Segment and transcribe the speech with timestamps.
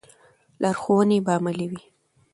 [0.61, 1.81] لارښوونې به عملي وي.